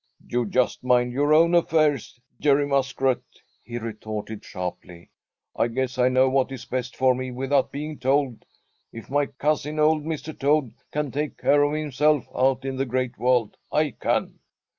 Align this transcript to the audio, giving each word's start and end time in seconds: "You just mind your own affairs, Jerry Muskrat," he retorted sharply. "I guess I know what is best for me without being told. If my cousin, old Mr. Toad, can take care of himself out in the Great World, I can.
"You 0.25 0.47
just 0.47 0.83
mind 0.83 1.11
your 1.13 1.31
own 1.31 1.53
affairs, 1.53 2.19
Jerry 2.39 2.65
Muskrat," 2.65 3.21
he 3.63 3.77
retorted 3.77 4.43
sharply. 4.43 5.11
"I 5.55 5.67
guess 5.67 5.99
I 5.99 6.09
know 6.09 6.27
what 6.27 6.51
is 6.51 6.65
best 6.65 6.95
for 6.95 7.13
me 7.13 7.29
without 7.29 7.71
being 7.71 7.99
told. 7.99 8.43
If 8.91 9.11
my 9.11 9.27
cousin, 9.27 9.77
old 9.77 10.03
Mr. 10.03 10.35
Toad, 10.35 10.73
can 10.91 11.11
take 11.11 11.37
care 11.37 11.61
of 11.61 11.73
himself 11.75 12.25
out 12.33 12.65
in 12.65 12.77
the 12.77 12.85
Great 12.87 13.19
World, 13.19 13.57
I 13.71 13.91
can. 13.91 14.39